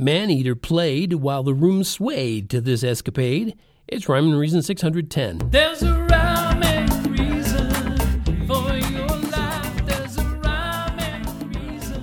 Maneater 0.00 0.56
played 0.56 1.12
while 1.12 1.42
the 1.42 1.52
room 1.52 1.84
swayed 1.84 2.48
to 2.48 2.62
this 2.62 2.82
escapade. 2.82 3.54
It's 3.86 4.08
Rhyme 4.08 4.28
and 4.30 4.38
Reason 4.38 4.62
610. 4.62 5.50
There's 5.50 5.82
a 5.82 5.92
rhyme 5.92 6.62
and 6.62 7.18
reason 7.18 7.98
for 8.46 8.78
your 8.78 9.06
life. 9.06 9.84
There's 9.84 10.16
a 10.16 10.24
rhyme 10.42 10.98
and 10.98 11.54
reason 11.54 12.02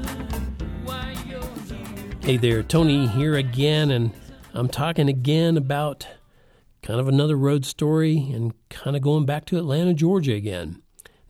why 0.85 1.15
you're 1.27 1.41
here. 1.41 2.13
Hey 2.21 2.37
there, 2.37 2.61
Tony 2.61 3.07
here 3.07 3.33
again, 3.33 3.89
and 3.89 4.11
I'm 4.53 4.69
talking 4.69 5.09
again 5.09 5.57
about 5.57 6.05
kind 6.83 6.99
of 6.99 7.07
another 7.07 7.35
road 7.35 7.65
story 7.65 8.29
and 8.31 8.53
kind 8.69 8.95
of 8.95 9.01
going 9.01 9.25
back 9.25 9.45
to 9.45 9.57
Atlanta, 9.57 9.95
Georgia 9.95 10.35
again. 10.35 10.83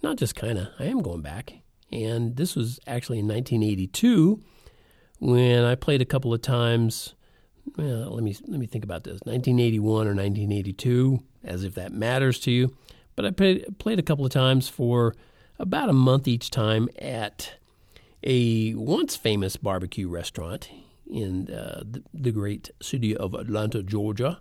Not 0.03 0.17
just 0.17 0.35
kind 0.35 0.57
of, 0.57 0.67
I 0.79 0.83
am 0.87 1.01
going 1.01 1.21
back. 1.21 1.53
And 1.93 2.35
this 2.35 2.57
was 2.57 2.77
actually 2.85 3.19
in 3.19 3.27
1982 3.29 4.43
when 5.19 5.63
I 5.63 5.75
played 5.75 6.01
a 6.01 6.05
couple 6.05 6.33
of 6.33 6.41
times. 6.41 7.13
Well, 7.75 8.13
let 8.13 8.23
me 8.23 8.35
let 8.47 8.59
me 8.59 8.65
think 8.65 8.83
about 8.83 9.03
this. 9.03 9.19
1981 9.23 10.07
or 10.07 10.15
1982, 10.15 11.19
as 11.43 11.63
if 11.63 11.75
that 11.75 11.91
matters 11.91 12.39
to 12.41 12.51
you. 12.51 12.75
But 13.15 13.25
I 13.25 13.31
played, 13.31 13.79
played 13.79 13.99
a 13.99 14.03
couple 14.03 14.25
of 14.25 14.31
times 14.31 14.69
for 14.69 15.15
about 15.59 15.89
a 15.89 15.93
month 15.93 16.27
each 16.27 16.51
time 16.51 16.87
at 16.99 17.55
a 18.23 18.73
once 18.75 19.15
famous 19.15 19.57
barbecue 19.57 20.07
restaurant 20.07 20.69
in 21.09 21.49
uh, 21.51 21.83
the, 21.89 22.03
the 22.13 22.31
great 22.31 22.69
city 22.81 23.15
of 23.15 23.33
Atlanta, 23.33 23.83
Georgia. 23.83 24.39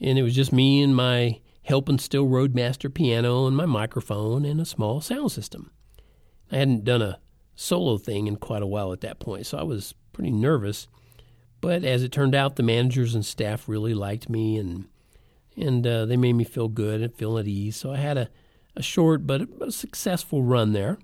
And 0.00 0.18
it 0.18 0.22
was 0.22 0.34
just 0.34 0.52
me 0.52 0.82
and 0.82 0.94
my 0.94 1.40
Helpinstill 1.68 2.28
Roadmaster 2.28 2.90
piano 2.90 3.46
and 3.46 3.56
my 3.56 3.66
microphone 3.66 4.44
and 4.44 4.60
a 4.60 4.64
small 4.64 5.00
sound 5.00 5.32
system. 5.32 5.70
I 6.50 6.56
hadn't 6.56 6.84
done 6.84 7.02
a 7.02 7.18
solo 7.56 7.98
thing 7.98 8.26
in 8.26 8.36
quite 8.36 8.62
a 8.62 8.66
while 8.66 8.92
at 8.92 9.00
that 9.02 9.18
point, 9.18 9.46
so 9.46 9.58
I 9.58 9.62
was 9.62 9.94
pretty 10.12 10.30
nervous. 10.30 10.86
But 11.60 11.84
as 11.84 12.02
it 12.02 12.12
turned 12.12 12.34
out, 12.34 12.56
the 12.56 12.62
managers 12.62 13.14
and 13.14 13.24
staff 13.24 13.68
really 13.68 13.94
liked 13.94 14.28
me, 14.28 14.58
and 14.58 14.86
and 15.56 15.86
uh, 15.86 16.04
they 16.04 16.16
made 16.16 16.34
me 16.34 16.44
feel 16.44 16.68
good 16.68 17.00
and 17.00 17.14
feel 17.14 17.38
at 17.38 17.46
ease. 17.46 17.76
So 17.76 17.92
I 17.92 17.96
had 17.96 18.18
a, 18.18 18.28
a 18.76 18.82
short 18.82 19.26
but 19.26 19.42
a 19.60 19.70
successful 19.70 20.42
run 20.42 20.72
there. 20.72 20.98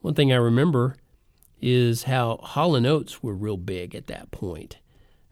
One 0.00 0.14
thing 0.14 0.32
I 0.32 0.36
remember 0.36 0.96
is 1.60 2.02
how 2.02 2.36
Hall 2.42 2.76
and 2.76 2.86
Oates 2.86 3.22
were 3.22 3.34
real 3.34 3.56
big 3.56 3.94
at 3.94 4.06
that 4.08 4.30
point. 4.30 4.76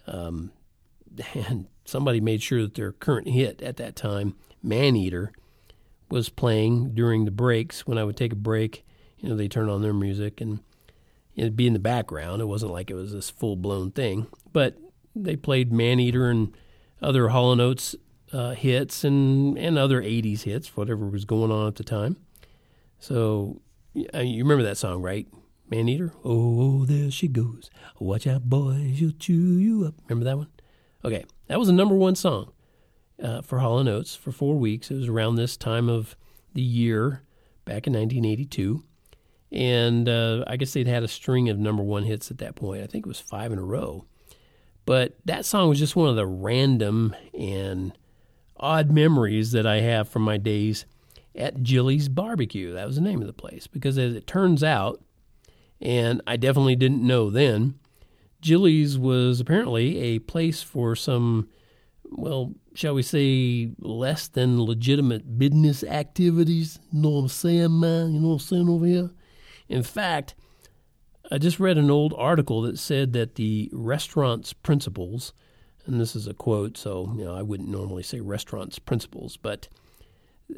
Um, 0.06 0.52
and 1.34 1.66
somebody 1.84 2.20
made 2.20 2.42
sure 2.42 2.62
that 2.62 2.74
their 2.74 2.92
current 2.92 3.28
hit 3.28 3.60
at 3.62 3.76
that 3.76 3.96
time, 3.96 4.34
Maneater, 4.62 5.32
was 6.08 6.28
playing 6.28 6.94
during 6.94 7.24
the 7.24 7.30
breaks. 7.30 7.86
When 7.86 7.98
I 7.98 8.04
would 8.04 8.16
take 8.16 8.32
a 8.32 8.36
break, 8.36 8.84
you 9.22 9.30
know, 9.30 9.36
they 9.36 9.48
turn 9.48 9.70
on 9.70 9.82
their 9.82 9.94
music 9.94 10.40
and 10.40 10.60
it'd 11.34 11.56
be 11.56 11.66
in 11.66 11.72
the 11.72 11.78
background. 11.78 12.42
It 12.42 12.46
wasn't 12.46 12.72
like 12.72 12.90
it 12.90 12.94
was 12.94 13.12
this 13.12 13.30
full 13.30 13.56
blown 13.56 13.92
thing, 13.92 14.26
but 14.52 14.76
they 15.14 15.36
played 15.36 15.72
Maneater 15.72 16.28
and 16.28 16.54
other 17.00 17.28
Hall 17.28 17.52
and 17.52 17.60
Oates 17.60 17.94
uh, 18.32 18.50
hits 18.50 19.04
and 19.04 19.56
and 19.58 19.78
other 19.78 20.02
'80s 20.02 20.42
hits, 20.42 20.76
whatever 20.76 21.06
was 21.06 21.24
going 21.24 21.50
on 21.50 21.68
at 21.68 21.76
the 21.76 21.84
time. 21.84 22.16
So 22.98 23.60
you 23.94 24.42
remember 24.42 24.62
that 24.62 24.78
song, 24.78 25.02
right? 25.02 25.26
Maneater. 25.68 26.12
Oh, 26.24 26.84
there 26.84 27.10
she 27.10 27.28
goes. 27.28 27.70
Watch 27.98 28.26
out, 28.26 28.44
boy, 28.44 28.94
she'll 28.96 29.12
chew 29.12 29.32
you 29.32 29.84
up. 29.84 29.94
Remember 30.08 30.24
that 30.24 30.36
one? 30.36 30.48
Okay, 31.04 31.24
that 31.48 31.58
was 31.58 31.68
the 31.68 31.74
number 31.74 31.94
one 31.94 32.14
song 32.14 32.52
uh, 33.22 33.42
for 33.42 33.58
Hall 33.58 33.78
and 33.78 33.88
Oates 33.88 34.14
for 34.14 34.32
four 34.32 34.56
weeks. 34.58 34.90
It 34.90 34.96
was 34.96 35.08
around 35.08 35.36
this 35.36 35.56
time 35.56 35.88
of 35.88 36.16
the 36.54 36.62
year, 36.62 37.22
back 37.64 37.86
in 37.86 37.92
1982, 37.92 38.84
and 39.52 40.08
uh, 40.08 40.44
I 40.46 40.56
guess 40.56 40.72
they'd 40.72 40.86
had 40.86 41.02
a 41.02 41.08
string 41.08 41.50
of 41.50 41.58
number 41.58 41.82
one 41.82 42.04
hits 42.04 42.30
at 42.30 42.38
that 42.38 42.56
point. 42.56 42.82
I 42.82 42.86
think 42.86 43.06
it 43.06 43.08
was 43.08 43.20
five 43.20 43.52
in 43.52 43.58
a 43.58 43.64
row. 43.64 44.06
But 44.86 45.16
that 45.26 45.44
song 45.44 45.68
was 45.68 45.78
just 45.78 45.94
one 45.94 46.08
of 46.08 46.16
the 46.16 46.26
random 46.26 47.14
and 47.38 47.92
odd 48.56 48.90
memories 48.90 49.52
that 49.52 49.66
I 49.66 49.80
have 49.80 50.08
from 50.08 50.22
my 50.22 50.38
days 50.38 50.86
at 51.36 51.62
Jilly's 51.62 52.08
Barbecue. 52.08 52.72
That 52.72 52.86
was 52.86 52.96
the 52.96 53.02
name 53.02 53.20
of 53.20 53.26
the 53.26 53.32
place 53.32 53.66
because, 53.66 53.98
as 53.98 54.14
it 54.14 54.26
turns 54.26 54.64
out, 54.64 55.02
and 55.80 56.22
I 56.26 56.36
definitely 56.36 56.76
didn't 56.76 57.06
know 57.06 57.28
then, 57.28 57.74
Jilly's 58.40 58.98
was 58.98 59.38
apparently 59.38 59.98
a 59.98 60.18
place 60.18 60.62
for 60.62 60.96
some, 60.96 61.48
well, 62.10 62.54
shall 62.74 62.94
we 62.94 63.02
say, 63.02 63.70
less 63.78 64.28
than 64.28 64.64
legitimate 64.64 65.38
business 65.38 65.84
activities. 65.84 66.80
You 66.90 67.02
know 67.02 67.10
what 67.10 67.20
I'm 67.20 67.28
saying, 67.28 67.80
man? 67.80 68.14
You 68.14 68.20
know 68.20 68.28
what 68.28 68.34
I'm 68.34 68.38
saying 68.40 68.68
over 68.68 68.86
here? 68.86 69.10
In 69.72 69.82
fact, 69.82 70.34
I 71.30 71.38
just 71.38 71.58
read 71.58 71.78
an 71.78 71.90
old 71.90 72.14
article 72.16 72.62
that 72.62 72.78
said 72.78 73.12
that 73.14 73.36
the 73.36 73.70
restaurant's 73.72 74.52
principals, 74.52 75.32
and 75.86 76.00
this 76.00 76.14
is 76.14 76.26
a 76.26 76.34
quote, 76.34 76.76
so 76.76 77.12
you 77.16 77.24
know 77.24 77.34
I 77.34 77.42
wouldn't 77.42 77.70
normally 77.70 78.02
say 78.02 78.20
restaurant's 78.20 78.78
principals, 78.78 79.36
but 79.36 79.68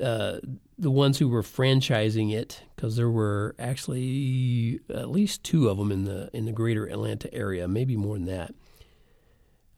uh, 0.03 0.39
the 0.77 0.91
ones 0.91 1.19
who 1.19 1.29
were 1.29 1.43
franchising 1.43 2.33
it, 2.33 2.63
because 2.75 2.97
there 2.97 3.11
were 3.11 3.55
actually 3.59 4.81
at 4.93 5.11
least 5.11 5.45
two 5.45 5.69
of 5.69 5.79
them 5.79 5.93
in 5.93 6.05
the 6.05 6.29
in 6.33 6.45
the 6.45 6.53
greater 6.53 6.87
Atlanta 6.87 7.33
area, 7.33 7.69
maybe 7.69 7.97
more 7.97 8.17
than 8.17 8.27
that. 8.27 8.53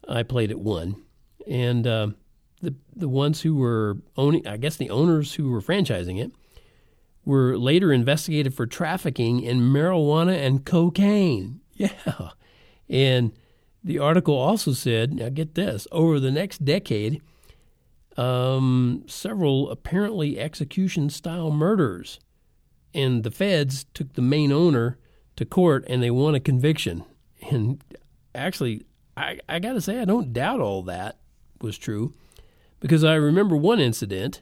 I 0.07 0.23
played 0.23 0.49
at 0.49 0.59
one, 0.59 1.03
and 1.47 1.85
uh, 1.85 2.07
the 2.61 2.73
the 2.95 3.09
ones 3.09 3.41
who 3.41 3.55
were 3.55 3.97
owning, 4.15 4.47
I 4.47 4.57
guess 4.57 4.77
the 4.77 4.89
owners 4.89 5.35
who 5.35 5.51
were 5.51 5.61
franchising 5.61 6.19
it, 6.19 6.31
were 7.27 7.57
later 7.57 7.91
investigated 7.91 8.53
for 8.53 8.65
trafficking 8.65 9.41
in 9.41 9.59
marijuana 9.59 10.35
and 10.35 10.65
cocaine. 10.65 11.61
Yeah, 11.79 12.31
and 12.89 13.33
the 13.83 13.99
article 13.99 14.33
also 14.33 14.71
said, 14.73 15.13
now 15.13 15.29
get 15.29 15.53
this, 15.53 15.85
over 15.91 16.19
the 16.19 16.31
next 16.31 16.65
decade 16.65 17.21
um, 18.17 19.03
several 19.05 19.69
apparently 19.69 20.39
execution 20.39 21.09
style 21.09 21.51
murders. 21.51 22.19
And 22.93 23.23
the 23.23 23.31
feds 23.31 23.85
took 23.93 24.13
the 24.13 24.21
main 24.23 24.51
owner 24.51 24.97
to 25.35 25.45
court 25.45 25.85
and 25.87 26.01
they 26.01 26.09
won 26.09 26.33
a 26.33 26.39
conviction. 26.39 27.03
And 27.51 27.79
actually, 28.33 28.83
I, 29.15 29.39
I 29.47 29.59
got 29.59 29.73
to 29.73 29.81
say, 29.81 29.99
I 29.99 30.05
don't 30.05 30.33
doubt 30.33 30.59
all 30.59 30.81
that 30.83 31.19
was 31.61 31.77
true 31.77 32.13
because 32.79 33.03
I 33.03 33.15
remember 33.15 33.55
one 33.55 33.79
incident 33.79 34.41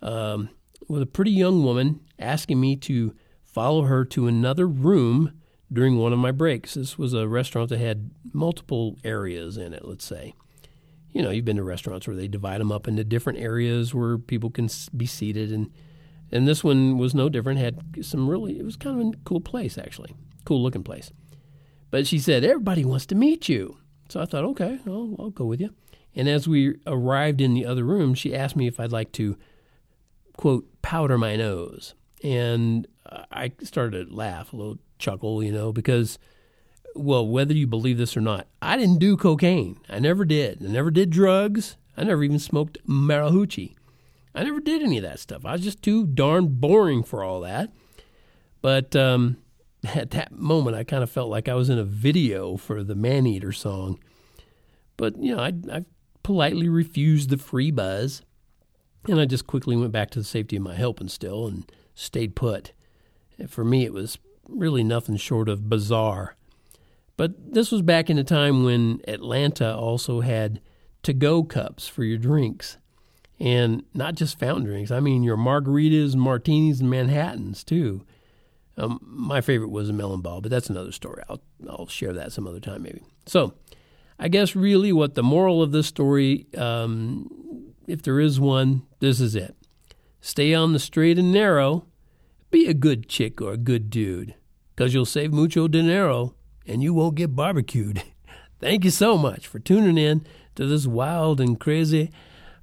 um, 0.00 0.48
with 0.88 1.02
a 1.02 1.06
pretty 1.06 1.30
young 1.30 1.62
woman 1.62 2.00
asking 2.18 2.60
me 2.60 2.76
to 2.76 3.14
follow 3.44 3.82
her 3.82 4.04
to 4.06 4.26
another 4.26 4.66
room 4.66 5.32
during 5.72 5.96
one 5.96 6.12
of 6.12 6.18
my 6.18 6.30
breaks. 6.30 6.74
This 6.74 6.98
was 6.98 7.14
a 7.14 7.28
restaurant 7.28 7.70
that 7.70 7.80
had 7.80 8.10
multiple 8.32 8.96
areas 9.04 9.56
in 9.56 9.72
it, 9.72 9.84
let's 9.84 10.04
say 10.04 10.34
you 11.12 11.22
know, 11.22 11.30
you've 11.30 11.44
been 11.44 11.56
to 11.56 11.62
restaurants 11.62 12.06
where 12.06 12.16
they 12.16 12.26
divide 12.28 12.60
them 12.60 12.72
up 12.72 12.88
into 12.88 13.04
different 13.04 13.38
areas 13.38 13.94
where 13.94 14.18
people 14.18 14.50
can 14.50 14.68
be 14.96 15.06
seated, 15.06 15.52
and 15.52 15.70
and 16.30 16.48
this 16.48 16.64
one 16.64 16.96
was 16.96 17.14
no 17.14 17.28
different. 17.28 17.60
Had 17.60 18.04
some 18.04 18.28
really, 18.28 18.58
it 18.58 18.64
was 18.64 18.76
kind 18.76 19.00
of 19.00 19.06
a 19.06 19.16
cool 19.24 19.40
place 19.40 19.76
actually, 19.76 20.14
cool 20.44 20.62
looking 20.62 20.82
place. 20.82 21.12
But 21.90 22.06
she 22.06 22.18
said 22.18 22.44
everybody 22.44 22.84
wants 22.84 23.06
to 23.06 23.14
meet 23.14 23.48
you, 23.48 23.76
so 24.08 24.20
I 24.20 24.24
thought, 24.24 24.44
okay, 24.44 24.80
I'll, 24.86 25.14
I'll 25.18 25.30
go 25.30 25.44
with 25.44 25.60
you. 25.60 25.74
And 26.14 26.28
as 26.28 26.48
we 26.48 26.76
arrived 26.86 27.40
in 27.40 27.54
the 27.54 27.66
other 27.66 27.84
room, 27.84 28.14
she 28.14 28.34
asked 28.34 28.56
me 28.56 28.66
if 28.66 28.80
I'd 28.80 28.92
like 28.92 29.12
to, 29.12 29.36
quote, 30.36 30.66
powder 30.82 31.18
my 31.18 31.36
nose, 31.36 31.94
and 32.22 32.86
I 33.30 33.52
started 33.62 34.08
to 34.08 34.14
laugh, 34.14 34.52
a 34.52 34.56
little 34.56 34.78
chuckle, 34.98 35.42
you 35.42 35.52
know, 35.52 35.72
because 35.72 36.18
well, 36.94 37.26
whether 37.26 37.54
you 37.54 37.66
believe 37.66 37.98
this 37.98 38.16
or 38.16 38.20
not, 38.20 38.46
I 38.60 38.76
didn't 38.76 38.98
do 38.98 39.16
cocaine. 39.16 39.78
I 39.88 39.98
never 39.98 40.24
did. 40.24 40.62
I 40.62 40.68
never 40.68 40.90
did 40.90 41.10
drugs. 41.10 41.76
I 41.96 42.04
never 42.04 42.24
even 42.24 42.38
smoked 42.38 42.78
marijuana. 42.86 43.74
I 44.34 44.44
never 44.44 44.60
did 44.60 44.82
any 44.82 44.96
of 44.98 45.02
that 45.02 45.18
stuff. 45.18 45.44
I 45.44 45.52
was 45.52 45.62
just 45.62 45.82
too 45.82 46.06
darn 46.06 46.48
boring 46.48 47.02
for 47.02 47.22
all 47.22 47.40
that. 47.42 47.70
But 48.62 48.96
um, 48.96 49.36
at 49.94 50.10
that 50.12 50.32
moment, 50.32 50.76
I 50.76 50.84
kind 50.84 51.02
of 51.02 51.10
felt 51.10 51.30
like 51.30 51.48
I 51.48 51.54
was 51.54 51.70
in 51.70 51.78
a 51.78 51.84
video 51.84 52.56
for 52.56 52.82
the 52.82 52.94
Maneater 52.94 53.52
song. 53.52 53.98
But, 54.96 55.18
you 55.18 55.34
know, 55.34 55.42
I, 55.42 55.52
I 55.70 55.84
politely 56.22 56.68
refused 56.68 57.30
the 57.30 57.38
free 57.38 57.70
buzz. 57.70 58.22
And 59.08 59.20
I 59.20 59.24
just 59.24 59.46
quickly 59.46 59.76
went 59.76 59.92
back 59.92 60.10
to 60.10 60.20
the 60.20 60.24
safety 60.24 60.56
of 60.56 60.62
my 60.62 60.74
Helpinstill 60.74 61.48
and 61.48 61.70
stayed 61.94 62.36
put. 62.36 62.72
For 63.48 63.64
me, 63.64 63.84
it 63.84 63.92
was 63.92 64.18
really 64.48 64.84
nothing 64.84 65.16
short 65.16 65.48
of 65.48 65.68
bizarre. 65.68 66.36
But 67.16 67.54
this 67.54 67.70
was 67.70 67.82
back 67.82 68.10
in 68.10 68.18
a 68.18 68.24
time 68.24 68.64
when 68.64 69.00
Atlanta 69.06 69.76
also 69.76 70.20
had 70.20 70.60
to 71.02 71.12
go 71.12 71.42
cups 71.42 71.88
for 71.88 72.04
your 72.04 72.18
drinks. 72.18 72.78
And 73.40 73.84
not 73.92 74.14
just 74.14 74.38
fountain 74.38 74.64
drinks, 74.64 74.90
I 74.90 75.00
mean 75.00 75.22
your 75.22 75.36
margaritas, 75.36 76.14
martinis, 76.14 76.80
and 76.80 76.88
Manhattans 76.88 77.64
too. 77.64 78.04
Um, 78.76 79.00
my 79.02 79.40
favorite 79.40 79.70
was 79.70 79.88
a 79.88 79.92
melon 79.92 80.20
ball, 80.20 80.40
but 80.40 80.50
that's 80.50 80.70
another 80.70 80.92
story. 80.92 81.22
I'll, 81.28 81.42
I'll 81.68 81.88
share 81.88 82.12
that 82.12 82.32
some 82.32 82.46
other 82.46 82.60
time 82.60 82.82
maybe. 82.82 83.02
So, 83.26 83.54
I 84.18 84.28
guess 84.28 84.54
really 84.54 84.92
what 84.92 85.14
the 85.14 85.22
moral 85.22 85.62
of 85.62 85.72
this 85.72 85.88
story, 85.88 86.46
um, 86.56 87.71
if 87.86 88.02
there 88.02 88.20
is 88.20 88.40
one, 88.40 88.82
this 89.00 89.20
is 89.20 89.34
it. 89.34 89.56
Stay 90.20 90.54
on 90.54 90.72
the 90.72 90.78
straight 90.78 91.18
and 91.18 91.32
narrow. 91.32 91.86
Be 92.50 92.66
a 92.66 92.74
good 92.74 93.08
chick 93.08 93.40
or 93.40 93.52
a 93.52 93.56
good 93.56 93.90
dude, 93.90 94.34
because 94.74 94.94
you'll 94.94 95.04
save 95.04 95.32
mucho 95.32 95.68
dinero 95.68 96.34
and 96.66 96.82
you 96.82 96.94
won't 96.94 97.16
get 97.16 97.34
barbecued. 97.34 98.02
Thank 98.60 98.84
you 98.84 98.90
so 98.90 99.18
much 99.18 99.46
for 99.46 99.58
tuning 99.58 99.98
in 99.98 100.24
to 100.54 100.66
this 100.66 100.86
wild 100.86 101.40
and 101.40 101.58
crazy 101.58 102.10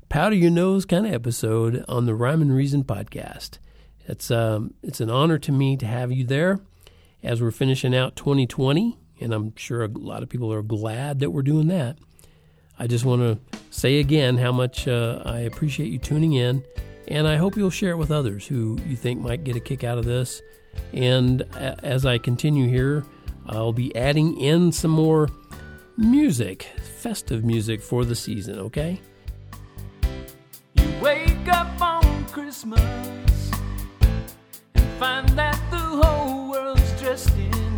powder 0.10 0.36
your 0.36 0.50
nose 0.50 0.86
kind 0.86 1.06
of 1.06 1.14
episode 1.14 1.86
on 1.88 2.08
the 2.08 2.16
Rhyme 2.16 2.42
and 2.42 2.54
Reason 2.54 2.84
podcast. 2.84 3.60
It's 4.08 4.32
um 4.32 4.74
it's 4.82 5.00
an 5.00 5.10
honor 5.10 5.38
to 5.38 5.52
me 5.52 5.78
to 5.78 5.86
have 5.86 6.12
you 6.12 6.26
there 6.26 6.60
as 7.24 7.42
we're 7.42 7.52
finishing 7.52 7.96
out 7.96 8.16
2020, 8.16 8.98
and 9.22 9.34
I'm 9.34 9.56
sure 9.56 9.84
a 9.84 9.88
lot 9.88 10.24
of 10.24 10.30
people 10.30 10.52
are 10.52 10.64
glad 10.64 11.20
that 11.20 11.30
we're 11.30 11.44
doing 11.44 11.68
that. 11.68 11.98
I 12.78 12.88
just 12.88 13.06
want 13.06 13.22
to 13.22 13.59
say 13.70 14.00
again 14.00 14.38
how 14.38 14.52
much 14.52 14.88
uh, 14.88 15.22
I 15.26 15.40
appreciate 15.40 15.92
you 15.92 16.00
tuning 16.00 16.34
in, 16.34 16.64
and 17.08 17.28
I 17.28 17.38
hope 17.38 17.56
you'll 17.56 17.70
share 17.70 17.92
it 17.92 17.98
with 17.98 18.12
others 18.12 18.48
who 18.48 18.78
you 18.86 18.96
think 18.96 19.20
might 19.20 19.44
get 19.44 19.56
a 19.56 19.60
kick 19.60 19.84
out 19.84 19.98
of 19.98 20.06
this. 20.06 20.42
And 20.94 21.42
as 21.84 22.06
I 22.06 22.18
continue 22.18 22.68
here, 22.68 23.04
I'll 23.48 23.74
be 23.74 23.96
adding 23.96 24.40
in 24.40 24.72
some 24.72 24.92
more 24.92 25.28
music, 25.98 26.64
festive 26.84 27.44
music 27.44 27.82
for 27.82 28.06
the 28.06 28.16
season, 28.16 28.60
okay? 28.60 29.02
You 30.76 30.90
wake 31.02 31.48
up 31.48 31.82
on 31.82 32.26
Christmas 32.26 32.80
and 34.76 34.86
find 35.00 35.28
that 35.30 35.60
the 35.72 35.78
whole 35.78 36.50
world's 36.50 37.02
dressed 37.02 37.36
in 37.38 37.69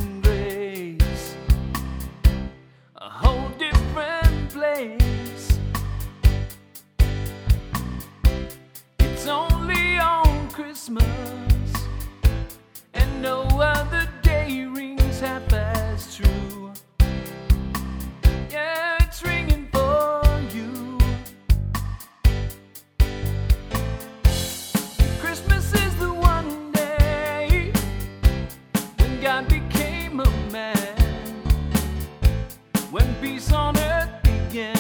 when 32.92 33.16
peace 33.22 33.54
on 33.54 33.78
earth 33.78 34.10
began 34.22 34.76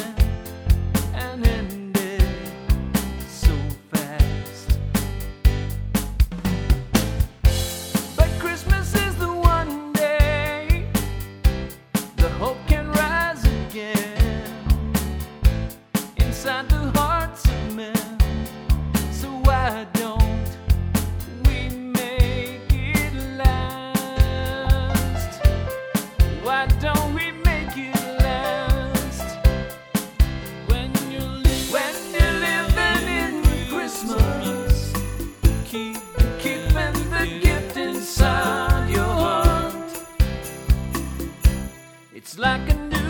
and 1.13 1.47
ended 1.47 2.21
so 3.25 3.55
fast. 3.89 4.77
But 8.17 8.29
Christmas 8.37 8.93
is 8.95 9.15
the 9.15 9.31
one 9.31 9.93
day 9.93 10.85
the 12.17 12.27
hope 12.31 12.57
can 12.67 12.91
rise 12.91 13.45
again 13.45 14.93
inside 16.17 16.67
the 16.67 16.90
It's 42.31 42.39
like 42.39 42.69
a 42.69 42.73
new 42.73 43.00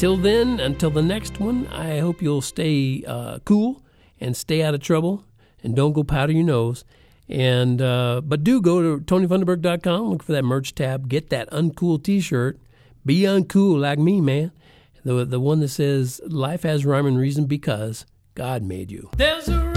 Till 0.00 0.16
then, 0.16 0.60
until 0.60 0.88
the 0.88 1.02
next 1.02 1.40
one, 1.40 1.66
I 1.66 1.98
hope 1.98 2.22
you'll 2.22 2.40
stay 2.40 3.04
uh, 3.06 3.40
cool 3.40 3.82
and 4.18 4.34
stay 4.34 4.62
out 4.62 4.72
of 4.72 4.80
trouble 4.80 5.26
and 5.62 5.76
don't 5.76 5.92
go 5.92 6.02
powder 6.04 6.32
your 6.32 6.42
nose. 6.42 6.86
And 7.28 7.82
uh, 7.82 8.22
but 8.24 8.42
do 8.42 8.62
go 8.62 8.80
to 8.96 9.04
TonyVunderberg.com, 9.04 10.08
look 10.08 10.22
for 10.22 10.32
that 10.32 10.42
merch 10.42 10.74
tab, 10.74 11.10
get 11.10 11.28
that 11.28 11.50
uncool 11.50 12.02
T-shirt. 12.02 12.58
Be 13.04 13.24
uncool 13.24 13.78
like 13.78 13.98
me, 13.98 14.22
man. 14.22 14.52
The 15.04 15.26
the 15.26 15.38
one 15.38 15.60
that 15.60 15.68
says 15.68 16.18
"Life 16.26 16.62
has 16.62 16.86
rhyme 16.86 17.04
and 17.04 17.18
reason 17.18 17.44
because 17.44 18.06
God 18.34 18.62
made 18.62 18.90
you." 18.90 19.10
There's 19.18 19.50
a 19.50 19.70